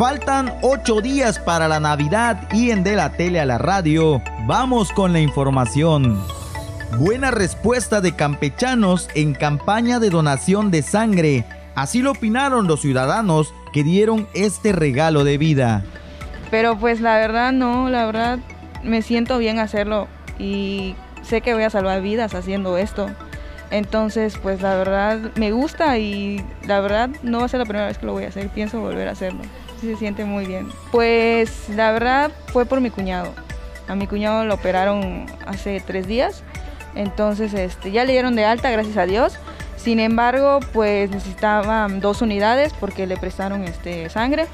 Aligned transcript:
Faltan 0.00 0.54
ocho 0.62 1.02
días 1.02 1.38
para 1.38 1.68
la 1.68 1.78
Navidad 1.78 2.48
y 2.54 2.70
en 2.70 2.82
De 2.82 2.96
la 2.96 3.10
Tele 3.10 3.38
a 3.38 3.44
la 3.44 3.58
Radio 3.58 4.22
vamos 4.46 4.92
con 4.92 5.12
la 5.12 5.20
información. 5.20 6.18
Buena 6.98 7.30
respuesta 7.30 8.00
de 8.00 8.16
campechanos 8.16 9.10
en 9.14 9.34
campaña 9.34 9.98
de 9.98 10.08
donación 10.08 10.70
de 10.70 10.80
sangre. 10.80 11.44
Así 11.74 12.00
lo 12.00 12.12
opinaron 12.12 12.66
los 12.66 12.80
ciudadanos 12.80 13.52
que 13.74 13.84
dieron 13.84 14.26
este 14.32 14.72
regalo 14.72 15.22
de 15.22 15.36
vida. 15.36 15.84
Pero 16.50 16.78
pues 16.78 17.02
la 17.02 17.18
verdad 17.18 17.52
no, 17.52 17.90
la 17.90 18.06
verdad 18.06 18.38
me 18.82 19.02
siento 19.02 19.36
bien 19.36 19.58
hacerlo 19.58 20.08
y 20.38 20.94
sé 21.20 21.42
que 21.42 21.52
voy 21.52 21.64
a 21.64 21.68
salvar 21.68 22.00
vidas 22.00 22.34
haciendo 22.34 22.78
esto. 22.78 23.10
Entonces, 23.70 24.38
pues 24.42 24.62
la 24.62 24.76
verdad 24.76 25.18
me 25.34 25.52
gusta 25.52 25.98
y 25.98 26.42
la 26.66 26.80
verdad 26.80 27.10
no 27.22 27.40
va 27.40 27.44
a 27.44 27.48
ser 27.48 27.60
la 27.60 27.66
primera 27.66 27.86
vez 27.86 27.98
que 27.98 28.06
lo 28.06 28.12
voy 28.12 28.24
a 28.24 28.28
hacer, 28.28 28.48
pienso 28.48 28.80
volver 28.80 29.06
a 29.06 29.10
hacerlo 29.10 29.42
se 29.86 29.96
siente 29.96 30.24
muy 30.24 30.46
bien. 30.46 30.68
Pues 30.90 31.68
la 31.68 31.92
verdad 31.92 32.30
fue 32.52 32.66
por 32.66 32.80
mi 32.80 32.90
cuñado. 32.90 33.32
A 33.88 33.94
mi 33.94 34.06
cuñado 34.06 34.44
lo 34.44 34.54
operaron 34.54 35.26
hace 35.46 35.82
tres 35.84 36.06
días, 36.06 36.44
entonces 36.94 37.54
este, 37.54 37.90
ya 37.90 38.04
le 38.04 38.12
dieron 38.12 38.36
de 38.36 38.44
alta, 38.44 38.70
gracias 38.70 38.96
a 38.96 39.06
Dios. 39.06 39.38
Sin 39.76 39.98
embargo, 39.98 40.60
pues 40.72 41.10
necesitaban 41.10 42.00
dos 42.00 42.22
unidades 42.22 42.72
porque 42.78 43.06
le 43.06 43.16
prestaron 43.16 43.64
este, 43.64 44.08
sangre 44.10 44.46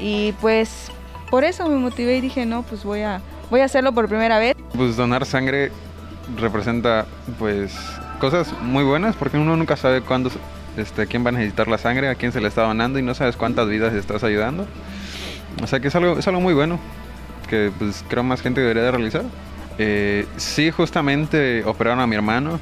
y 0.00 0.32
pues 0.40 0.90
por 1.30 1.44
eso 1.44 1.68
me 1.68 1.76
motivé 1.76 2.16
y 2.16 2.20
dije, 2.20 2.44
no, 2.44 2.62
pues 2.62 2.84
voy 2.84 3.02
a, 3.02 3.20
voy 3.50 3.60
a 3.60 3.64
hacerlo 3.64 3.92
por 3.92 4.08
primera 4.08 4.38
vez. 4.38 4.54
Pues 4.76 4.96
donar 4.96 5.24
sangre 5.24 5.70
representa 6.36 7.06
pues 7.38 7.72
cosas 8.18 8.52
muy 8.60 8.84
buenas 8.84 9.14
porque 9.16 9.36
uno 9.36 9.56
nunca 9.56 9.76
sabe 9.76 10.00
cuándo 10.00 10.30
este, 10.76 11.06
quién 11.06 11.24
va 11.24 11.28
a 11.30 11.32
necesitar 11.32 11.68
la 11.68 11.78
sangre, 11.78 12.08
a 12.08 12.14
quién 12.14 12.32
se 12.32 12.40
le 12.40 12.48
está 12.48 12.62
donando 12.62 12.98
y 12.98 13.02
no 13.02 13.14
sabes 13.14 13.36
cuántas 13.36 13.68
vidas 13.68 13.94
estás 13.94 14.24
ayudando. 14.24 14.66
O 15.62 15.66
sea 15.66 15.80
que 15.80 15.88
es 15.88 15.94
algo, 15.94 16.18
es 16.18 16.26
algo 16.26 16.40
muy 16.40 16.54
bueno 16.54 16.78
que 17.48 17.70
pues 17.78 18.04
creo 18.08 18.22
más 18.22 18.42
gente 18.42 18.60
debería 18.60 18.82
de 18.82 18.90
realizar. 18.90 19.22
Eh, 19.78 20.26
sí, 20.36 20.70
justamente 20.70 21.64
operaron 21.64 22.00
a 22.00 22.06
mi 22.06 22.16
hermano 22.16 22.60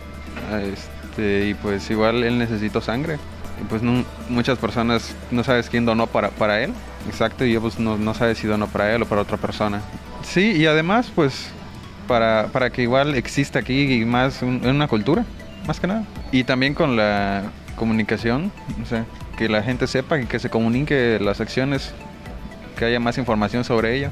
este, 0.62 1.48
y 1.48 1.54
pues 1.54 1.90
igual 1.90 2.22
él 2.24 2.38
necesitó 2.38 2.80
sangre. 2.80 3.18
Y 3.60 3.64
pues 3.64 3.82
muchas 4.28 4.58
personas 4.58 5.14
no 5.30 5.44
sabes 5.44 5.68
quién 5.68 5.84
donó 5.84 6.06
para, 6.06 6.30
para 6.30 6.62
él. 6.62 6.72
Exacto, 7.08 7.44
y 7.44 7.52
yo 7.52 7.60
pues 7.60 7.78
no, 7.78 7.96
no 7.96 8.14
sabes 8.14 8.38
si 8.38 8.46
donó 8.46 8.66
para 8.66 8.94
él 8.94 9.02
o 9.02 9.06
para 9.06 9.22
otra 9.22 9.36
persona. 9.36 9.80
Sí, 10.22 10.52
y 10.52 10.66
además 10.66 11.10
pues 11.14 11.50
para, 12.08 12.48
para 12.52 12.70
que 12.70 12.82
igual 12.82 13.14
exista 13.14 13.60
aquí 13.60 14.04
más 14.04 14.42
una 14.42 14.88
cultura, 14.88 15.24
más 15.66 15.80
que 15.80 15.86
nada. 15.86 16.04
Y 16.30 16.44
también 16.44 16.74
con 16.74 16.96
la 16.96 17.44
comunicación, 17.76 18.52
que 19.36 19.48
la 19.48 19.62
gente 19.62 19.86
sepa 19.86 20.20
que 20.20 20.38
se 20.38 20.50
comunique 20.50 21.18
las 21.20 21.40
acciones, 21.40 21.92
que 22.76 22.84
haya 22.84 23.00
más 23.00 23.18
información 23.18 23.64
sobre 23.64 23.96
ella. 23.96 24.10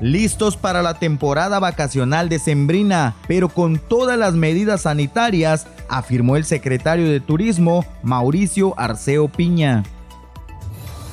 Listos 0.00 0.56
para 0.56 0.80
la 0.80 0.94
temporada 0.94 1.58
vacacional 1.58 2.30
de 2.30 2.38
Sembrina, 2.38 3.16
pero 3.28 3.50
con 3.50 3.78
todas 3.78 4.18
las 4.18 4.32
medidas 4.32 4.82
sanitarias, 4.82 5.66
afirmó 5.90 6.36
el 6.36 6.44
secretario 6.44 7.10
de 7.10 7.20
Turismo, 7.20 7.84
Mauricio 8.02 8.74
Arceo 8.78 9.28
Piña. 9.28 9.82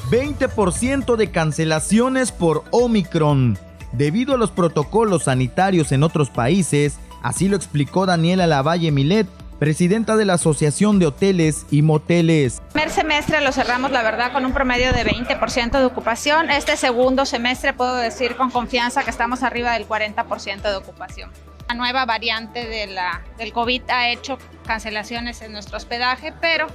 20% 0.10 1.18
de 1.18 1.32
cancelaciones 1.32 2.32
por 2.32 2.64
Omicron. 2.72 3.58
Debido 3.92 4.36
a 4.36 4.38
los 4.38 4.52
protocolos 4.52 5.24
sanitarios 5.24 5.92
en 5.92 6.04
otros 6.04 6.30
países, 6.30 6.98
así 7.24 7.50
lo 7.50 7.58
explicó 7.58 8.06
Daniela 8.06 8.48
Lavalle 8.48 8.92
Milet, 8.92 9.28
presidenta 9.60 10.16
de 10.16 10.26
la 10.26 10.34
Asociación 10.34 11.00
de 11.00 11.08
Hoteles 11.08 11.66
y 11.72 11.82
Moteles. 11.82 12.60
El 12.60 12.68
primer 12.74 12.90
semestre 12.90 13.42
lo 13.42 13.52
cerramos, 13.52 13.92
la 13.92 14.04
verdad, 14.04 14.32
con 14.32 14.46
un 14.46 14.54
promedio 14.54 14.94
de 14.94 15.06
20% 15.06 15.80
de 15.80 15.86
ocupación. 15.86 16.50
Este 16.50 16.78
segundo 16.78 17.26
semestre 17.26 17.74
puedo 17.74 17.96
decir 17.96 18.36
con 18.36 18.52
confianza 18.52 19.04
que 19.04 19.10
estamos 19.10 19.44
arriba 19.44 19.74
del 19.74 19.88
40% 19.88 20.62
de 20.62 20.76
ocupación. 20.76 21.32
La 21.68 21.76
nueva 21.76 22.06
variante 22.06 22.66
de 22.66 22.88
la, 22.88 23.22
del 23.38 23.52
COVID 23.52 23.82
ha 23.90 24.10
hecho 24.10 24.38
cancelaciones 24.66 25.42
en 25.42 25.52
nuestro 25.52 25.78
hospedaje, 25.78 26.34
pero 26.40 26.68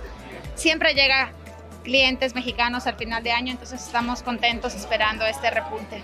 siempre 0.55 0.95
llega 0.95 1.33
clientes 1.83 2.35
mexicanos 2.35 2.87
al 2.87 2.97
final 2.97 3.23
de 3.23 3.33
año, 3.33 3.53
entonces 3.53 3.83
estamos 3.85 4.23
contentos 4.23 4.75
esperando 4.75 5.27
este 5.27 5.51
repunte. 5.51 6.03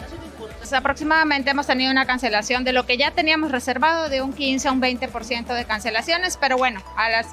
Pues 0.59 0.73
aproximadamente 0.73 1.51
hemos 1.51 1.67
tenido 1.67 1.91
una 1.91 2.07
cancelación 2.07 2.65
de 2.65 2.73
lo 2.73 2.87
que 2.87 2.97
ya 2.97 3.13
teníamos 3.13 3.51
reservado 3.51 4.09
de 4.09 4.23
un 4.23 4.33
15 4.33 4.69
a 4.69 4.73
un 4.73 4.81
20% 4.81 5.55
de 5.55 5.65
cancelaciones, 5.65 6.37
pero 6.37 6.57
bueno, 6.57 6.81
a 6.97 7.09
las 7.09 7.27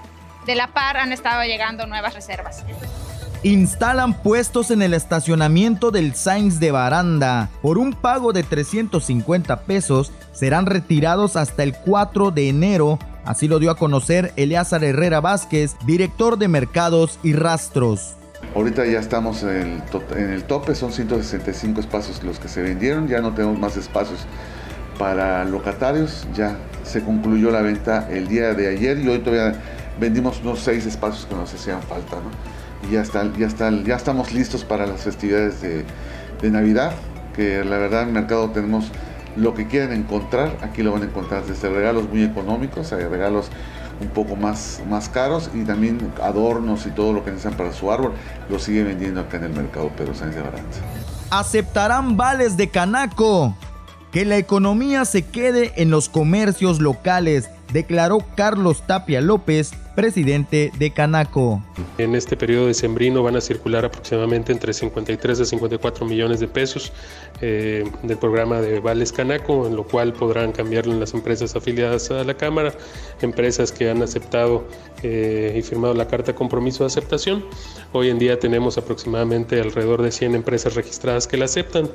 de 0.45 0.55
la 0.55 0.67
par 0.67 0.97
han 0.97 1.11
estado 1.11 1.43
llegando 1.43 1.87
nuevas 1.87 2.13
reservas. 2.13 2.63
Instalan 3.43 4.13
puestos 4.13 4.71
en 4.71 4.81
el 4.81 4.93
estacionamiento 4.93 5.91
del 5.91 6.15
Sainz 6.15 6.59
de 6.59 6.71
Baranda. 6.71 7.49
Por 7.61 7.77
un 7.77 7.93
pago 7.93 8.33
de 8.33 8.43
350 8.43 9.61
pesos 9.61 10.11
serán 10.33 10.65
retirados 10.65 11.35
hasta 11.35 11.63
el 11.63 11.75
4 11.75 12.31
de 12.31 12.49
enero 12.49 12.99
Así 13.25 13.47
lo 13.47 13.57
dio 13.57 13.71
a 13.71 13.75
conocer 13.75 14.33
Eleazar 14.35 14.83
Herrera 14.83 15.19
Vázquez, 15.19 15.75
director 15.85 16.37
de 16.37 16.47
Mercados 16.47 17.19
y 17.23 17.33
Rastros. 17.33 18.15
Ahorita 18.53 18.85
ya 18.85 18.99
estamos 18.99 19.43
en 19.43 19.81
el, 20.17 20.43
tope, 20.43 20.75
son 20.75 20.91
165 20.91 21.81
espacios 21.81 22.23
los 22.23 22.39
que 22.39 22.47
se 22.47 22.61
vendieron, 22.61 23.07
ya 23.07 23.19
no 23.21 23.33
tenemos 23.33 23.59
más 23.59 23.75
espacios 23.75 24.25
para 24.97 25.43
locatarios, 25.43 26.25
ya 26.33 26.57
se 26.83 27.03
concluyó 27.03 27.51
la 27.51 27.61
venta 27.61 28.07
el 28.09 28.27
día 28.27 28.53
de 28.53 28.67
ayer 28.67 28.99
y 28.99 29.07
hoy 29.09 29.19
todavía 29.19 29.59
vendimos 29.99 30.41
unos 30.41 30.59
seis 30.59 30.85
espacios 30.85 31.25
que 31.25 31.35
nos 31.35 31.53
hacían 31.53 31.81
falta, 31.81 32.17
Y 32.87 32.93
ya, 32.93 33.01
está, 33.01 33.29
ya, 33.37 33.47
está, 33.47 33.71
ya 33.83 33.95
estamos 33.95 34.33
listos 34.33 34.63
para 34.63 34.85
las 34.85 35.01
festividades 35.01 35.61
de, 35.61 35.85
Navidad, 36.51 36.93
que 37.35 37.63
la 37.63 37.79
verdad 37.79 38.03
en 38.03 38.09
el 38.09 38.13
mercado 38.13 38.51
tenemos 38.51 38.91
lo 39.35 39.55
que 39.55 39.65
quieran 39.65 39.93
encontrar, 39.93 40.57
aquí 40.61 40.83
lo 40.83 40.91
van 40.91 41.01
a 41.01 41.05
encontrar 41.05 41.43
desde 41.43 41.69
regalos 41.69 42.07
muy 42.07 42.23
económicos, 42.23 42.93
hay 42.93 43.05
regalos 43.05 43.49
un 44.01 44.07
poco 44.09 44.35
más, 44.35 44.81
más 44.89 45.09
caros 45.09 45.49
y 45.53 45.63
también 45.63 46.13
adornos 46.21 46.85
y 46.85 46.91
todo 46.91 47.13
lo 47.13 47.23
que 47.23 47.31
necesitan 47.31 47.57
para 47.57 47.73
su 47.73 47.91
árbol, 47.91 48.13
lo 48.49 48.59
sigue 48.59 48.83
vendiendo 48.83 49.21
acá 49.21 49.37
en 49.37 49.45
el 49.45 49.53
mercado 49.53 49.89
Pedro 49.89 50.13
Sánchez 50.13 50.37
de 50.37 50.41
Barranza. 50.41 50.81
Aceptarán 51.29 52.17
vales 52.17 52.57
de 52.57 52.69
Canaco. 52.69 53.55
Que 54.15 54.23
la 54.23 54.37
economía 54.37 55.03
se 55.03 55.23
quede 55.23 55.73
en 55.75 55.89
los 55.89 56.07
comercios 56.07 56.79
locales, 56.79 57.49
declaró 57.73 58.19
Carlos 58.37 58.81
Tapia 58.87 59.19
López, 59.19 59.73
presidente 59.93 60.71
de 60.79 60.91
Canaco. 60.91 61.61
En 61.97 62.15
este 62.15 62.37
periodo 62.37 62.67
de 62.67 62.73
sembrino 62.75 63.23
van 63.23 63.35
a 63.35 63.41
circular 63.41 63.83
aproximadamente 63.83 64.53
entre 64.53 64.71
53 64.71 65.41
a 65.41 65.43
54 65.43 66.05
millones 66.05 66.39
de 66.39 66.47
pesos 66.47 66.93
eh, 67.41 67.83
del 68.03 68.17
programa 68.17 68.61
de 68.61 68.79
Vales 68.79 69.11
Canaco, 69.11 69.67
en 69.67 69.75
lo 69.75 69.83
cual 69.83 70.13
podrán 70.13 70.53
cambiarlo 70.53 70.93
en 70.93 71.01
las 71.01 71.13
empresas 71.13 71.53
afiliadas 71.57 72.09
a 72.09 72.23
la 72.23 72.35
Cámara, 72.35 72.73
empresas 73.21 73.73
que 73.73 73.89
han 73.89 74.01
aceptado 74.01 74.65
eh, 75.03 75.57
y 75.57 75.61
firmado 75.61 75.93
la 75.93 76.07
carta 76.07 76.31
de 76.31 76.37
compromiso 76.37 76.85
de 76.85 76.87
aceptación. 76.87 77.45
Hoy 77.91 78.11
en 78.11 78.19
día 78.19 78.39
tenemos 78.39 78.77
aproximadamente 78.77 79.59
alrededor 79.59 80.01
de 80.01 80.13
100 80.13 80.35
empresas 80.35 80.73
registradas 80.75 81.27
que 81.27 81.35
la 81.35 81.43
aceptan. 81.43 81.89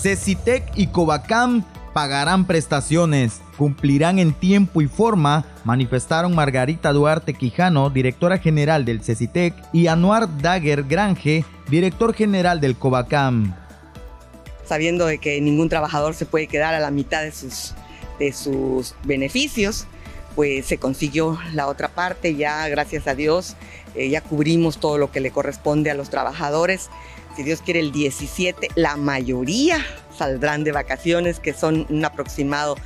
Cecitec 0.00 0.64
y 0.76 0.88
Covacam 0.88 1.64
pagarán 1.94 2.46
prestaciones, 2.46 3.40
cumplirán 3.56 4.18
en 4.18 4.34
tiempo 4.34 4.82
y 4.82 4.86
forma, 4.86 5.46
manifestaron 5.64 6.34
Margarita 6.34 6.92
Duarte 6.92 7.32
Quijano, 7.32 7.88
directora 7.88 8.36
general 8.38 8.84
del 8.84 9.02
CECITEC, 9.02 9.54
y 9.72 9.86
Anuar 9.86 10.28
Dagger 10.38 10.84
Grange, 10.84 11.44
director 11.70 12.12
general 12.12 12.60
del 12.60 12.76
Covacam. 12.76 13.54
Sabiendo 14.66 15.06
de 15.06 15.18
que 15.18 15.40
ningún 15.40 15.70
trabajador 15.70 16.14
se 16.14 16.26
puede 16.26 16.48
quedar 16.48 16.74
a 16.74 16.80
la 16.80 16.90
mitad 16.90 17.22
de 17.22 17.32
sus, 17.32 17.74
de 18.18 18.32
sus 18.32 18.94
beneficios, 19.04 19.86
pues 20.36 20.66
se 20.66 20.76
consiguió 20.76 21.38
la 21.54 21.66
otra 21.66 21.88
parte, 21.88 22.36
ya 22.36 22.68
gracias 22.68 23.08
a 23.08 23.14
Dios, 23.14 23.56
eh, 23.96 24.10
ya 24.10 24.20
cubrimos 24.20 24.78
todo 24.78 24.98
lo 24.98 25.10
que 25.10 25.20
le 25.20 25.30
corresponde 25.30 25.90
a 25.90 25.94
los 25.94 26.10
trabajadores. 26.10 26.90
Si 27.34 27.42
Dios 27.42 27.62
quiere 27.62 27.80
el 27.80 27.90
17, 27.90 28.68
la 28.76 28.96
mayoría 28.96 29.84
saldrán 30.16 30.62
de 30.62 30.72
vacaciones, 30.72 31.40
que 31.40 31.54
son 31.54 31.86
un 31.88 32.04
aproximado 32.04 32.76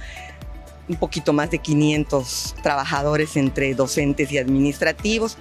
un 0.89 0.97
poquito 0.97 1.33
más 1.33 1.51
de 1.51 1.59
500 1.59 2.57
trabajadores 2.63 3.37
entre 3.37 3.75
docentes 3.75 4.31
y 4.33 4.39
administrativos. 4.39 5.37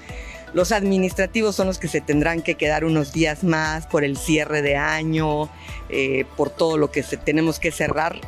Los 0.53 0.71
administrativos 0.71 1.55
son 1.55 1.67
los 1.67 1.77
que 1.77 1.87
se 1.87 2.01
tendrán 2.01 2.41
que 2.41 2.55
quedar 2.55 2.85
unos 2.85 3.13
días 3.13 3.43
más 3.43 3.85
por 3.85 4.03
el 4.03 4.17
cierre 4.17 4.63
de 4.63 4.75
año, 4.75 5.47
eh, 5.89 6.25
por 6.35 6.49
todo 6.49 6.77
lo 6.77 6.91
que 6.91 7.03
tenemos 7.03 7.59
que 7.59 7.71
cerrar 7.71 8.19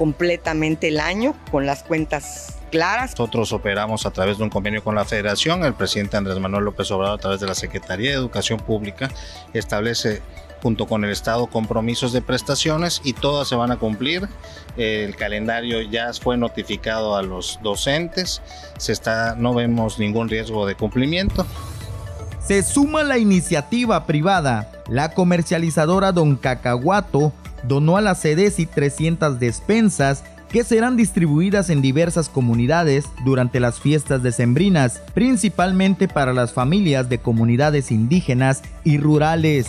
completamente 0.00 0.88
el 0.88 0.98
año 0.98 1.34
con 1.50 1.66
las 1.66 1.82
cuentas 1.82 2.56
claras. 2.70 3.10
Nosotros 3.10 3.52
operamos 3.52 4.06
a 4.06 4.10
través 4.10 4.38
de 4.38 4.44
un 4.44 4.48
convenio 4.48 4.82
con 4.82 4.94
la 4.94 5.04
Federación. 5.04 5.62
El 5.62 5.74
presidente 5.74 6.16
Andrés 6.16 6.38
Manuel 6.38 6.64
López 6.64 6.90
Obrador, 6.90 7.18
a 7.18 7.20
través 7.20 7.38
de 7.38 7.46
la 7.46 7.54
Secretaría 7.54 8.08
de 8.08 8.16
Educación 8.16 8.60
Pública, 8.60 9.10
establece 9.52 10.22
junto 10.62 10.86
con 10.86 11.04
el 11.04 11.10
Estado 11.10 11.48
compromisos 11.48 12.14
de 12.14 12.22
prestaciones 12.22 13.02
y 13.04 13.12
todas 13.12 13.46
se 13.46 13.56
van 13.56 13.72
a 13.72 13.76
cumplir. 13.76 14.26
El 14.78 15.16
calendario 15.16 15.82
ya 15.82 16.10
fue 16.14 16.38
notificado 16.38 17.14
a 17.14 17.20
los 17.20 17.60
docentes, 17.62 18.40
se 18.78 18.92
está, 18.92 19.34
no 19.34 19.52
vemos 19.52 19.98
ningún 19.98 20.30
riesgo 20.30 20.64
de 20.64 20.76
cumplimiento. 20.76 21.44
Se 22.42 22.62
suma 22.62 23.02
la 23.02 23.18
iniciativa 23.18 24.06
privada 24.06 24.72
la 24.90 25.12
comercializadora 25.12 26.10
Don 26.10 26.34
Cacahuato 26.36 27.32
donó 27.64 27.96
a 27.96 28.00
la 28.00 28.14
CEDESI 28.14 28.66
300 28.66 29.38
despensas 29.38 30.24
que 30.50 30.64
serán 30.64 30.96
distribuidas 30.96 31.70
en 31.70 31.80
diversas 31.80 32.28
comunidades 32.28 33.06
durante 33.24 33.60
las 33.60 33.78
fiestas 33.78 34.22
decembrinas, 34.22 35.00
principalmente 35.14 36.08
para 36.08 36.32
las 36.32 36.52
familias 36.52 37.08
de 37.08 37.18
comunidades 37.18 37.92
indígenas 37.92 38.62
y 38.82 38.98
rurales. 38.98 39.68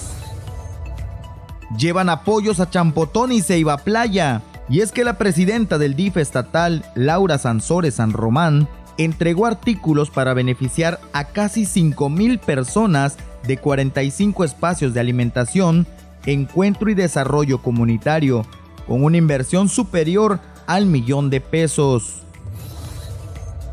Llevan 1.77 2.09
apoyos 2.09 2.59
a 2.59 2.69
Champotón 2.69 3.31
y 3.31 3.41
Ceiba 3.41 3.77
Playa, 3.77 4.41
y 4.69 4.81
es 4.81 4.91
que 4.91 5.03
la 5.03 5.17
presidenta 5.17 5.77
del 5.77 5.95
DIF 5.95 6.17
estatal, 6.17 6.83
Laura 6.95 7.37
Sansores 7.37 7.95
San 7.95 8.11
Román, 8.11 8.67
entregó 8.97 9.45
artículos 9.45 10.09
para 10.09 10.33
beneficiar 10.33 10.99
a 11.13 11.25
casi 11.25 11.63
5.000 11.63 12.39
personas 12.39 13.17
de 13.47 13.57
45 13.57 14.43
espacios 14.43 14.93
de 14.93 14.99
alimentación, 14.99 15.87
encuentro 16.25 16.89
y 16.89 16.93
desarrollo 16.93 17.61
comunitario, 17.61 18.45
con 18.87 19.03
una 19.03 19.17
inversión 19.17 19.69
superior 19.69 20.39
al 20.67 20.85
millón 20.85 21.29
de 21.29 21.41
pesos. 21.41 22.21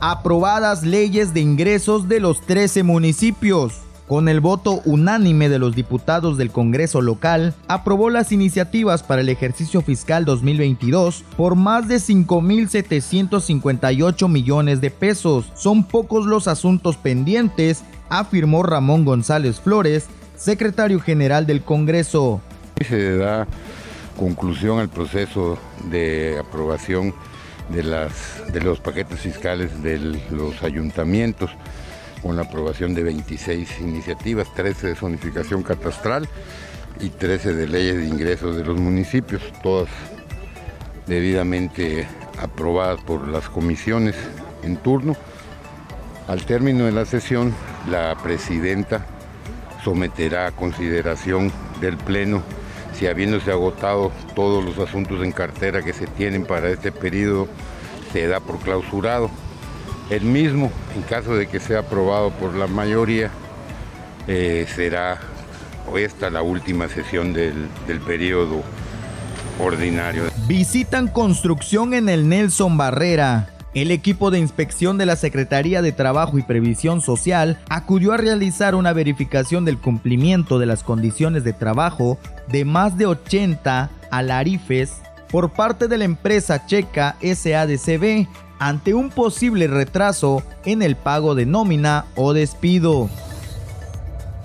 Aprobadas 0.01 0.85
leyes 0.85 1.35
de 1.35 1.41
ingresos 1.41 2.09
de 2.09 2.21
los 2.21 2.41
13 2.43 2.85
municipios. 2.85 3.83
Con 4.09 4.29
el 4.31 4.41
voto 4.41 4.81
unánime 4.87 5.51
de 5.51 5.59
los 5.59 5.77
diputados 5.77 6.39
del 6.39 6.51
Congreso 6.51 7.03
local, 7.03 7.55
aprobó 7.69 8.09
las 8.09 8.33
iniciativas 8.33 9.03
para 9.03 9.21
el 9.21 9.29
ejercicio 9.29 9.83
fiscal 9.83 10.25
2022 10.25 11.25
por 11.37 11.57
más 11.57 11.89
de 11.89 11.97
5.758 11.97 14.29
millones 14.29 14.81
de 14.81 14.91
pesos. 14.91 15.53
Son 15.55 15.85
pocos 15.85 16.25
los 16.25 16.49
asuntos 16.49 16.97
pendientes, 16.97 17.85
afirmó 18.09 18.63
Ramón 18.63 19.05
González 19.05 19.61
Flores, 19.61 20.07
secretario 20.39 21.01
general 21.01 21.47
del 21.47 21.63
Congreso. 21.63 22.41
Se 22.87 23.17
da 23.17 23.47
conclusión 24.17 24.79
al 24.79 24.89
proceso 24.89 25.59
de 25.91 26.39
aprobación 26.39 27.15
de, 27.69 27.83
las, 27.83 28.13
de 28.53 28.61
los 28.61 28.81
paquetes 28.81 29.21
fiscales 29.21 29.83
de 29.83 29.99
los 30.31 30.63
ayuntamientos 30.63 31.51
con 32.23 32.37
la 32.37 32.43
aprobación 32.43 32.95
de 32.95 33.03
26 33.03 33.81
iniciativas, 33.81 34.53
13 34.55 34.89
de 34.89 34.95
zonificación 34.95 35.63
catastral 35.63 36.29
y 37.01 37.11
13 37.11 37.55
de 37.55 37.69
leyes 37.69 37.97
de 37.97 38.07
ingresos 38.07 38.57
de 38.57 38.65
los 38.65 38.77
municipios, 38.79 39.43
todas 39.63 39.89
debidamente 41.07 42.07
aprobadas 42.41 43.01
por 43.03 43.29
las 43.29 43.49
comisiones 43.49 44.17
en 44.63 44.77
turno. 44.77 45.17
Al 46.27 46.45
término 46.45 46.85
de 46.85 46.93
la 46.93 47.07
sesión, 47.07 47.55
la 47.89 48.17
presidenta 48.23 49.07
someterá 49.89 50.49
a 50.49 50.51
consideración 50.51 51.51
del 51.81 51.97
Pleno 51.97 52.43
si 52.93 53.07
habiéndose 53.07 53.51
agotado 53.51 54.13
todos 54.35 54.63
los 54.63 54.79
asuntos 54.79 55.25
en 55.25 55.33
cartera 55.33 55.83
que 55.83 55.95
se 55.95 56.07
tienen 56.07 56.45
para 56.45 56.69
este 56.69 56.93
periodo, 56.93 57.49
se 58.13 58.27
da 58.27 58.41
por 58.41 58.59
clausurado. 58.59 59.31
El 60.11 60.25
mismo, 60.25 60.71
en 60.95 61.03
caso 61.03 61.35
de 61.35 61.47
que 61.47 61.59
sea 61.59 61.81
aprobado 61.81 62.33
por 62.33 62.55
la 62.55 62.67
mayoría, 62.67 63.31
eh, 64.27 64.67
será 64.75 65.19
esta 65.97 66.29
la 66.29 66.43
última 66.43 66.89
sesión 66.89 67.33
del, 67.33 67.69
del 67.87 68.01
periodo 68.01 68.63
ordinario. 69.59 70.25
Visitan 70.47 71.09
construcción 71.09 71.95
en 71.95 72.11
el 72.11 72.29
Nelson 72.29 72.77
Barrera. 72.77 73.49
El 73.75 73.91
equipo 73.91 74.31
de 74.31 74.39
inspección 74.39 74.97
de 74.97 75.05
la 75.05 75.17
Secretaría 75.17 75.83
de 75.83 75.93
Trabajo 75.93 76.39
y 76.39 76.43
Previsión 76.43 77.03
Social 77.03 77.61
acudió 77.69 78.13
a 78.13 78.17
realizar 78.17 78.75
una 78.75 78.95
verificación 78.95 79.67
del 79.67 79.79
cumplimiento 79.79 80.59
de 80.59 80.67
las 80.67 80.83
condiciones 80.83 81.45
de 81.45 81.53
trabajo 81.53 82.19
de 82.49 82.65
más 82.65 82.97
de 82.97 83.07
80 83.07 83.91
alarifes 84.11 85.03
por 85.31 85.51
parte 85.51 85.87
de 85.87 85.99
la 85.99 86.05
empresa 86.05 86.65
checa 86.65 87.17
SADCB 87.21 88.27
ante 88.59 88.95
un 88.95 89.11
posible 89.11 89.67
retraso 89.67 90.43
en 90.65 90.81
el 90.83 90.97
pago 90.97 91.35
de 91.35 91.45
nómina 91.45 92.07
o 92.17 92.33
despido. 92.33 93.11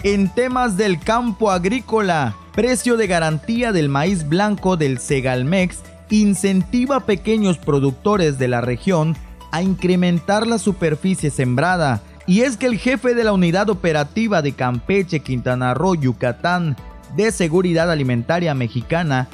En 0.03 0.27
temas 0.27 0.75
del 0.75 0.99
campo 0.99 1.49
agrícola, 1.49 2.35
precio 2.53 2.97
de 2.97 3.07
garantía 3.07 3.71
del 3.71 3.87
maíz 3.87 4.27
blanco 4.27 4.75
del 4.75 4.99
Segalmex 4.99 5.79
incentiva 6.09 6.97
a 6.97 7.05
pequeños 7.05 7.57
productores 7.57 8.37
de 8.37 8.47
la 8.47 8.61
región 8.61 9.15
a 9.51 9.61
incrementar 9.61 10.47
la 10.47 10.57
superficie 10.57 11.29
sembrada. 11.29 12.01
Y 12.25 12.41
es 12.41 12.57
que 12.57 12.65
el 12.65 12.77
jefe 12.77 13.13
de 13.13 13.23
la 13.23 13.33
unidad 13.33 13.69
operativa 13.69 14.41
de 14.41 14.53
Campeche, 14.53 15.19
Quintana 15.19 15.73
Roo, 15.73 15.95
Yucatán, 15.95 16.75
de 17.15 17.31
Seguridad 17.31 17.91
Alimentaria 17.91 18.53
Mexicana, 18.53 19.27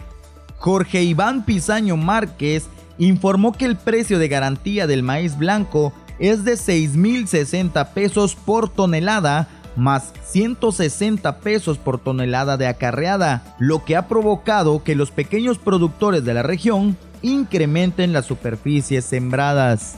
Jorge 0.57 1.03
Iván 1.03 1.45
Pizaño 1.45 1.95
Márquez, 1.97 2.67
informó 2.97 3.53
que 3.53 3.65
el 3.65 3.77
precio 3.77 4.19
de 4.19 4.27
garantía 4.27 4.87
del 4.87 5.03
maíz 5.03 5.37
blanco 5.37 5.93
es 6.19 6.43
de 6.43 6.53
6.060 6.53 7.93
pesos 7.93 8.35
por 8.35 8.69
tonelada, 8.69 9.47
más 9.79 10.13
160 10.25 11.39
pesos 11.39 11.77
por 11.77 11.99
tonelada 11.99 12.57
de 12.57 12.67
acarreada, 12.67 13.55
lo 13.57 13.83
que 13.83 13.95
ha 13.95 14.07
provocado 14.07 14.83
que 14.83 14.95
los 14.95 15.11
pequeños 15.11 15.57
productores 15.57 16.23
de 16.23 16.33
la 16.33 16.43
región 16.43 16.97
incrementen 17.21 18.13
las 18.13 18.25
superficies 18.25 19.05
sembradas. 19.05 19.95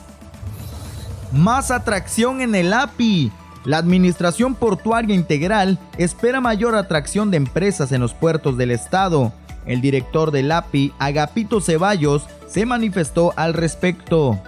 Más 1.31 1.72
atracción 1.72 2.42
en 2.42 2.56
el 2.56 2.74
API. 2.74 3.31
La 3.63 3.78
Administración 3.78 4.56
Portuaria 4.56 5.13
Integral 5.13 5.78
espera 5.98 6.42
mayor 6.42 6.75
atracción 6.75 7.30
de 7.30 7.38
empresas 7.38 7.92
en 7.92 8.01
los 8.01 8.13
puertos 8.13 8.57
del 8.57 8.72
estado. 8.72 9.34
El 9.66 9.81
director 9.81 10.31
del 10.31 10.51
API, 10.51 10.94
Agapito 10.98 11.62
Ceballos, 11.62 12.25
se 12.48 12.66
manifestó 12.66 13.34
al 13.36 13.54
respecto. 13.54 14.39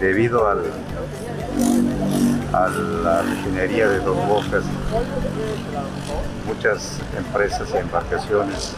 Debido 0.00 0.48
al 0.48 0.62
a 2.52 2.68
la 2.68 3.22
refinería 3.22 3.88
de 3.88 4.00
Dos 4.00 4.16
Bocas, 4.26 4.64
muchas 6.46 6.98
empresas 7.16 7.68
y 7.72 7.76
embarcaciones 7.76 8.72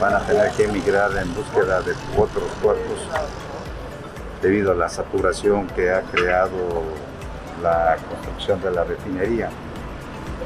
van 0.00 0.14
a 0.14 0.20
tener 0.20 0.50
que 0.52 0.64
emigrar 0.64 1.10
en 1.16 1.32
búsqueda 1.34 1.80
de 1.82 1.92
otros 2.16 2.44
puertos 2.62 2.98
debido 4.42 4.72
a 4.72 4.74
la 4.74 4.88
saturación 4.88 5.66
que 5.68 5.90
ha 5.90 6.02
creado 6.02 6.82
la 7.62 7.96
construcción 8.08 8.60
de 8.60 8.70
la 8.70 8.84
refinería. 8.84 9.50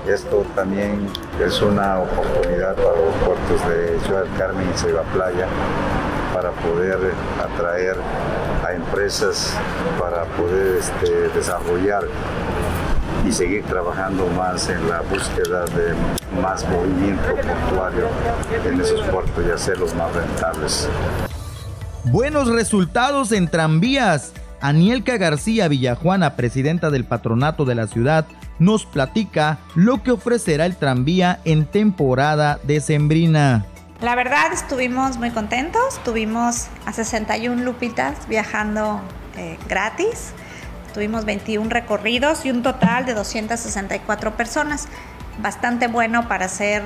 Esto 0.06 0.44
también 0.54 1.08
es 1.44 1.60
una 1.60 1.98
oportunidad 1.98 2.74
para 2.74 2.96
los 2.96 3.14
puertos 3.24 3.68
de 3.68 3.98
Ciudad 4.00 4.24
Carmen 4.38 4.66
y 4.72 4.78
Ceiba 4.78 5.02
Playa 5.12 5.46
para 6.34 6.52
poder 6.52 7.12
atraer 7.38 7.96
a 8.64 8.72
empresas 8.72 9.54
para 9.98 10.24
poder 10.36 10.78
este, 10.78 11.28
desarrollar 11.34 12.04
y 13.26 13.32
seguir 13.32 13.64
trabajando 13.64 14.26
más 14.28 14.68
en 14.68 14.88
la 14.88 15.02
búsqueda 15.02 15.64
de 15.66 15.94
más 16.40 16.66
movimiento 16.68 17.28
portuario 17.34 18.08
en 18.64 18.80
esos 18.80 19.02
puertos 19.08 19.44
y 19.46 19.50
hacerlos 19.50 19.94
más 19.94 20.12
rentables. 20.14 20.88
Buenos 22.04 22.48
resultados 22.48 23.32
en 23.32 23.48
tranvías. 23.48 24.32
Anielka 24.62 25.16
García 25.16 25.68
Villajuana, 25.68 26.36
presidenta 26.36 26.90
del 26.90 27.04
patronato 27.04 27.64
de 27.64 27.74
la 27.74 27.86
ciudad, 27.86 28.26
nos 28.58 28.84
platica 28.84 29.58
lo 29.74 30.02
que 30.02 30.10
ofrecerá 30.10 30.66
el 30.66 30.76
tranvía 30.76 31.40
en 31.44 31.64
temporada 31.64 32.58
decembrina. 32.64 33.64
La 34.00 34.14
verdad 34.14 34.50
estuvimos 34.50 35.18
muy 35.18 35.30
contentos, 35.30 36.02
tuvimos 36.04 36.68
a 36.86 36.92
61 36.94 37.62
lupitas 37.62 38.26
viajando 38.28 39.02
eh, 39.36 39.58
gratis, 39.68 40.32
tuvimos 40.94 41.26
21 41.26 41.68
recorridos 41.68 42.46
y 42.46 42.50
un 42.50 42.62
total 42.62 43.04
de 43.04 43.12
264 43.12 44.38
personas. 44.38 44.88
Bastante 45.42 45.86
bueno 45.86 46.28
para 46.28 46.48
ser 46.48 46.82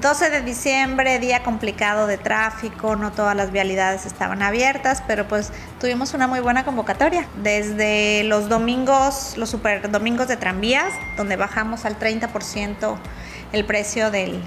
12 0.00 0.30
de 0.30 0.40
diciembre, 0.40 1.18
día 1.18 1.42
complicado 1.42 2.06
de 2.06 2.16
tráfico, 2.16 2.96
no 2.96 3.12
todas 3.12 3.36
las 3.36 3.52
vialidades 3.52 4.06
estaban 4.06 4.40
abiertas, 4.40 5.02
pero 5.06 5.28
pues 5.28 5.52
tuvimos 5.78 6.14
una 6.14 6.26
muy 6.26 6.40
buena 6.40 6.64
convocatoria. 6.64 7.26
Desde 7.42 8.24
los 8.24 8.48
domingos, 8.48 9.34
los 9.36 9.50
super 9.50 9.90
domingos 9.90 10.26
de 10.26 10.38
tranvías, 10.38 10.94
donde 11.18 11.36
bajamos 11.36 11.84
al 11.84 11.98
30% 11.98 12.96
el 13.52 13.64
precio 13.66 14.10
del, 14.10 14.42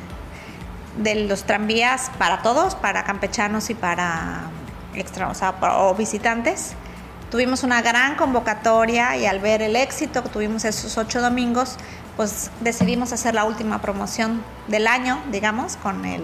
de 0.98 1.15
los 1.15 1.43
tranvías 1.43 2.12
para 2.17 2.41
todos, 2.41 2.75
para 2.75 3.03
campechanos 3.03 3.69
y 3.69 3.75
para 3.75 4.41
extra, 4.93 5.31
o, 5.77 5.95
visitantes. 5.95 6.74
Tuvimos 7.29 7.63
una 7.63 7.81
gran 7.81 8.15
convocatoria 8.15 9.15
y 9.15 9.25
al 9.25 9.39
ver 9.39 9.62
el 9.62 9.75
éxito 9.75 10.21
que 10.21 10.29
tuvimos 10.29 10.65
esos 10.65 10.98
ocho 10.98 11.21
domingos, 11.21 11.77
pues 12.17 12.51
decidimos 12.60 13.13
hacer 13.13 13.33
la 13.33 13.45
última 13.45 13.81
promoción 13.81 14.43
del 14.67 14.86
año, 14.86 15.21
digamos, 15.31 15.77
con 15.77 16.03
el, 16.05 16.21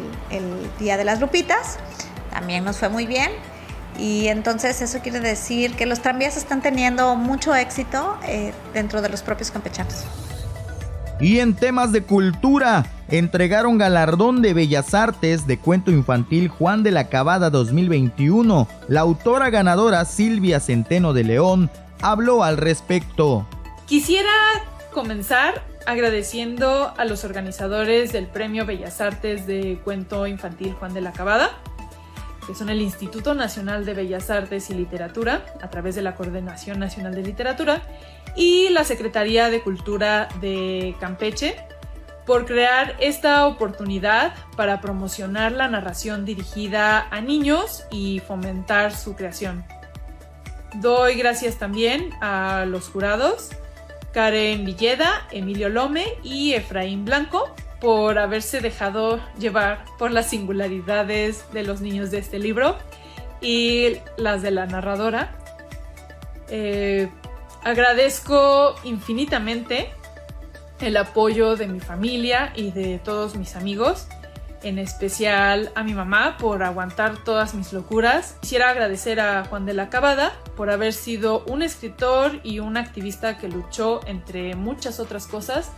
Día 0.79 0.97
de 0.97 1.05
las 1.05 1.21
Lupitas. 1.21 1.77
También 2.29 2.65
nos 2.65 2.77
fue 2.77 2.89
muy 2.89 3.05
bien. 3.05 3.31
Y 3.97 4.27
entonces 4.27 4.81
eso 4.81 4.99
quiere 4.99 5.21
decir 5.21 5.75
que 5.75 5.87
los 5.87 6.01
tranvías 6.01 6.37
están 6.37 6.61
teniendo 6.61 7.15
mucho 7.15 7.55
éxito 7.55 8.19
eh, 8.25 8.53
dentro 8.73 9.01
de 9.01 9.09
los 9.09 9.23
propios 9.23 9.49
campechanos. 9.49 10.05
Y 11.19 11.39
en 11.39 11.55
temas 11.55 11.91
de 11.91 12.03
cultura, 12.03 12.85
entregaron 13.09 13.77
galardón 13.77 14.41
de 14.41 14.53
Bellas 14.53 14.93
Artes 14.93 15.47
de 15.47 15.57
cuento 15.57 15.91
infantil 15.91 16.47
Juan 16.47 16.83
de 16.83 16.91
la 16.91 17.09
Cabada 17.09 17.49
2021. 17.49 18.67
La 18.87 19.01
autora 19.01 19.49
ganadora 19.49 20.05
Silvia 20.05 20.59
Centeno 20.59 21.13
de 21.13 21.23
León 21.23 21.71
habló 22.01 22.43
al 22.43 22.57
respecto. 22.57 23.47
Quisiera 23.87 24.31
comenzar 24.93 25.63
agradeciendo 25.87 26.93
a 26.97 27.05
los 27.05 27.23
organizadores 27.23 28.11
del 28.11 28.27
Premio 28.27 28.65
Bellas 28.65 28.99
Artes 29.01 29.47
de 29.47 29.79
Cuento 29.83 30.27
Infantil 30.27 30.73
Juan 30.73 30.93
de 30.93 31.01
la 31.01 31.13
Cabada, 31.13 31.49
que 32.47 32.55
son 32.55 32.69
el 32.69 32.81
Instituto 32.81 33.35
Nacional 33.35 33.85
de 33.85 33.93
Bellas 33.93 34.29
Artes 34.29 34.69
y 34.69 34.73
Literatura, 34.73 35.45
a 35.61 35.69
través 35.69 35.95
de 35.95 36.01
la 36.01 36.15
Coordinación 36.15 36.79
Nacional 36.79 37.13
de 37.13 37.21
Literatura, 37.21 37.81
y 38.37 38.69
la 38.69 38.85
Secretaría 38.85 39.49
de 39.49 39.61
Cultura 39.61 40.29
de 40.39 40.95
Campeche, 40.99 41.57
por 42.25 42.45
crear 42.45 42.95
esta 42.99 43.47
oportunidad 43.47 44.33
para 44.55 44.79
promocionar 44.79 45.51
la 45.51 45.67
narración 45.67 46.25
dirigida 46.25 47.07
a 47.09 47.21
niños 47.21 47.83
y 47.91 48.19
fomentar 48.19 48.95
su 48.95 49.15
creación. 49.15 49.65
Doy 50.75 51.15
gracias 51.15 51.57
también 51.57 52.11
a 52.21 52.65
los 52.65 52.89
jurados, 52.89 53.49
Karen 54.13 54.65
Villeda, 54.65 55.27
Emilio 55.31 55.69
Lome 55.69 56.05
y 56.23 56.53
Efraín 56.53 57.05
Blanco, 57.05 57.53
por 57.79 58.17
haberse 58.17 58.59
dejado 58.61 59.19
llevar 59.37 59.85
por 59.97 60.11
las 60.11 60.29
singularidades 60.29 61.45
de 61.53 61.63
los 61.63 61.81
niños 61.81 62.11
de 62.11 62.19
este 62.19 62.39
libro 62.39 62.77
y 63.41 63.97
las 64.17 64.41
de 64.41 64.51
la 64.51 64.65
narradora. 64.65 65.35
Eh, 66.49 67.09
agradezco 67.63 68.75
infinitamente 68.83 69.89
el 70.79 70.97
apoyo 70.97 71.55
de 71.55 71.67
mi 71.67 71.79
familia 71.79 72.51
y 72.55 72.71
de 72.71 72.99
todos 72.99 73.35
mis 73.35 73.55
amigos, 73.55 74.07
en 74.63 74.79
especial 74.79 75.71
a 75.75 75.83
mi 75.83 75.93
mamá 75.93 76.37
por 76.37 76.63
aguantar 76.63 77.23
todas 77.23 77.53
mis 77.53 77.73
locuras. 77.73 78.37
Quisiera 78.41 78.69
agradecer 78.69 79.19
a 79.19 79.45
Juan 79.45 79.65
de 79.65 79.73
la 79.73 79.89
Cabada 79.89 80.33
por 80.55 80.69
haber 80.69 80.93
sido 80.93 81.43
un 81.45 81.61
escritor 81.61 82.39
y 82.43 82.59
un 82.59 82.77
activista 82.77 83.37
que 83.37 83.47
luchó, 83.47 84.01
entre 84.07 84.55
muchas 84.55 84.99
otras 84.99 85.27
cosas, 85.27 85.71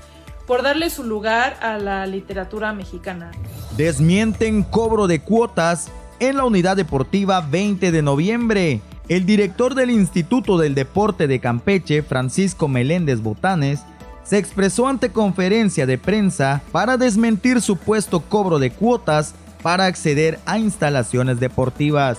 por 0.50 0.64
darle 0.64 0.90
su 0.90 1.04
lugar 1.04 1.60
a 1.62 1.78
la 1.78 2.08
literatura 2.08 2.74
mexicana. 2.74 3.30
Desmienten 3.78 4.64
cobro 4.64 5.06
de 5.06 5.22
cuotas 5.22 5.92
en 6.20 6.38
la 6.38 6.44
unidad 6.44 6.76
deportiva 6.76 7.40
20 7.42 7.92
de 7.92 8.02
noviembre. 8.02 8.82
El 9.10 9.28
director 9.28 9.76
del 9.76 9.92
Instituto 9.92 10.58
del 10.58 10.74
Deporte 10.74 11.28
de 11.28 11.40
Campeche, 11.40 12.02
Francisco 12.02 12.68
Meléndez 12.68 13.22
Botanes, 13.22 13.82
se 14.24 14.40
expresó 14.40 14.88
ante 14.88 15.12
conferencia 15.12 15.86
de 15.86 16.00
prensa 16.00 16.64
para 16.72 16.98
desmentir 16.98 17.62
supuesto 17.62 18.22
cobro 18.22 18.58
de 18.58 18.72
cuotas 18.72 19.36
para 19.62 19.86
acceder 19.86 20.40
a 20.48 20.58
instalaciones 20.58 21.40
deportivas. 21.40 22.18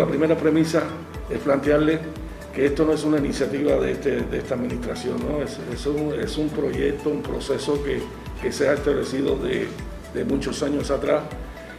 La 0.00 0.06
primera 0.06 0.36
premisa 0.36 0.82
es 1.30 1.38
plantearle 1.38 2.00
que 2.56 2.64
esto 2.64 2.86
no 2.86 2.94
es 2.94 3.04
una 3.04 3.18
iniciativa 3.18 3.76
de, 3.76 3.92
este, 3.92 4.24
esta 4.32 4.54
administración, 4.54 5.18
¿no? 5.18 5.42
es, 5.42 5.86
un, 6.38 6.48
proyecto, 6.48 7.10
un 7.10 7.20
proceso 7.20 7.78
que, 7.84 8.00
se 8.50 8.66
ha 8.70 8.72
establecido 8.72 9.36
de, 9.36 9.68
muchos 10.24 10.62
años 10.62 10.90
atrás, 10.90 11.24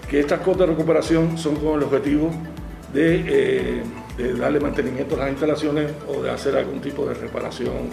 que 0.07 0.19
estas 0.19 0.39
cuotas 0.41 0.67
de 0.67 0.73
recuperación 0.75 1.35
son 1.35 1.55
con 1.55 1.79
el 1.79 1.83
objetivo 1.83 2.29
de, 2.93 3.23
eh, 3.27 3.83
de 4.17 4.33
darle 4.35 4.59
mantenimiento 4.59 5.15
a 5.15 5.19
las 5.19 5.31
instalaciones 5.31 5.91
o 6.07 6.21
de 6.21 6.29
hacer 6.29 6.55
algún 6.55 6.79
tipo 6.79 7.07
de 7.07 7.15
reparación 7.15 7.89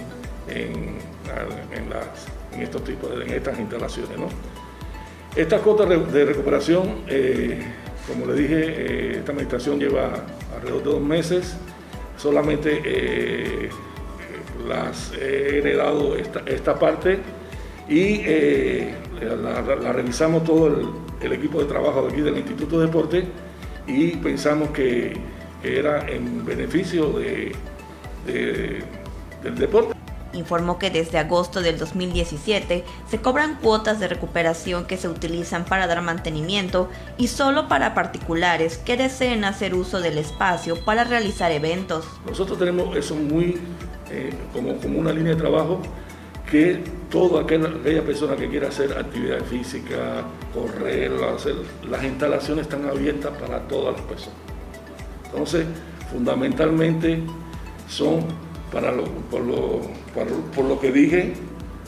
en, 0.46 0.98
en, 1.72 2.62
estos 2.62 2.84
tipos 2.84 3.10
en 3.12 3.32
estas 3.32 3.58
instalaciones. 3.58 4.18
¿no? 4.18 4.28
Estas 5.34 5.62
cuotas 5.62 5.88
de 6.12 6.24
recuperación, 6.26 7.04
eh, 7.08 7.62
como 8.06 8.26
le 8.26 8.34
dije, 8.34 8.58
eh, 8.58 9.16
esta 9.20 9.32
administración 9.32 9.78
lleva 9.78 10.12
alrededor 10.54 10.84
de 10.84 10.90
dos 10.90 11.00
meses, 11.00 11.56
solamente 12.24 12.80
eh, 12.82 13.68
las 14.66 15.12
he 15.12 15.58
heredado 15.58 16.16
esta, 16.16 16.40
esta 16.46 16.78
parte 16.78 17.18
y 17.86 18.22
la, 19.20 19.92
revisamos 19.92 20.42
todo 20.42 20.68
el, 21.20 21.32
equipo 21.32 21.60
de 21.60 21.66
trabajo 21.66 22.02
de 22.02 22.12
aquí 22.12 22.22
del 22.22 22.38
Instituto 22.38 22.80
de 22.80 22.86
Deporte 22.86 23.24
y 23.86 24.16
pensamos 24.16 24.70
que, 24.70 25.12
era 25.62 26.06
en 26.10 26.44
beneficio 26.44 27.10
de, 27.12 27.52
del 28.26 29.54
deporte 29.54 29.93
informó 30.34 30.78
que 30.78 30.90
desde 30.90 31.18
agosto 31.18 31.62
del 31.62 31.78
2017 31.78 32.84
se 33.08 33.20
cobran 33.20 33.56
cuotas 33.56 34.00
de 34.00 34.08
recuperación 34.08 34.84
que 34.86 34.96
se 34.96 35.08
utilizan 35.08 35.64
para 35.64 35.86
dar 35.86 36.02
mantenimiento 36.02 36.88
y 37.16 37.28
solo 37.28 37.68
para 37.68 37.94
particulares 37.94 38.78
que 38.78 38.96
deseen 38.96 39.44
hacer 39.44 39.74
uso 39.74 40.00
del 40.00 40.18
espacio 40.18 40.84
para 40.84 41.04
realizar 41.04 41.52
eventos. 41.52 42.04
Nosotros 42.26 42.58
tenemos 42.58 42.96
eso 42.96 43.14
muy 43.14 43.58
eh, 44.10 44.32
como, 44.52 44.76
como 44.76 44.98
una 44.98 45.12
línea 45.12 45.34
de 45.34 45.40
trabajo 45.40 45.80
que 46.50 46.80
toda 47.10 47.42
aquella, 47.42 48.02
persona 48.04 48.36
que 48.36 48.48
quiera 48.48 48.68
hacer 48.68 48.96
actividad 48.96 49.40
física, 49.44 50.24
correr, 50.52 51.12
hacer, 51.34 51.54
las 51.88 52.04
instalaciones 52.04 52.66
están 52.66 52.88
abiertas 52.88 53.32
para 53.38 53.60
todas 53.60 53.94
las 53.94 54.02
personas. 54.02 54.38
Entonces, 55.24 55.66
fundamentalmente 56.12 57.22
son 57.88 58.26
para 58.74 58.90
lo, 58.90 59.04
por, 59.30 59.42
lo, 59.42 59.80
por, 60.54 60.64
lo 60.64 60.80
que 60.80 60.90
dije, 60.90 61.32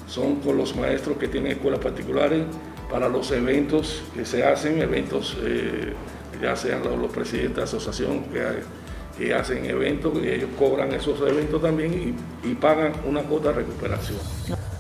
son 0.06 0.36
con 0.36 0.56
los 0.56 0.76
maestros 0.76 1.18
que 1.18 1.26
tienen 1.26 1.52
escuelas 1.52 1.80
particulares, 1.80 2.44
para 2.88 3.08
los 3.08 3.32
eventos 3.32 4.04
que 4.14 4.24
se 4.24 4.44
hacen, 4.44 4.80
eventos, 4.80 5.36
eh, 5.42 5.92
ya 6.40 6.54
sean 6.54 6.82
los, 6.84 7.10
presidentes 7.10 7.56
de 7.56 7.62
asociación 7.64 8.22
que, 8.32 9.34
hacen 9.34 9.64
eventos, 9.64 10.12
y 10.22 10.28
ellos 10.28 10.50
cobran 10.56 10.92
esos 10.92 11.20
eventos 11.22 11.60
también 11.60 12.14
y, 12.44 12.48
y 12.48 12.54
pagan 12.54 12.92
una 13.04 13.22
cuota 13.22 13.48
de 13.48 13.54
recuperación. 13.54 14.18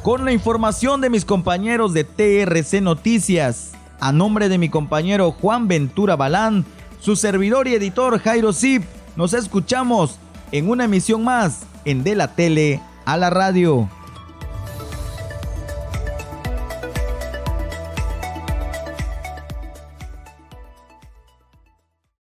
Con 0.02 0.24
la 0.24 0.30
información 0.30 1.00
de 1.00 1.10
mis 1.10 1.24
compañeros 1.24 1.92
de 1.92 2.04
TRC 2.04 2.80
Noticias, 2.82 3.72
a 3.98 4.12
nombre 4.12 4.48
de 4.48 4.58
mi 4.58 4.68
compañero 4.68 5.32
Juan 5.32 5.66
Ventura 5.66 6.14
Balán, 6.14 6.64
su 7.00 7.16
servidor 7.16 7.66
y 7.66 7.74
editor 7.74 8.20
Jairo 8.20 8.52
Zip, 8.52 8.84
nos 9.16 9.32
escuchamos 9.32 10.18
en 10.52 10.68
una 10.68 10.84
emisión 10.84 11.24
más 11.24 11.62
en 11.86 12.04
De 12.04 12.14
la 12.14 12.34
Tele 12.34 12.80
a 13.06 13.16
la 13.16 13.30
Radio. 13.30 13.88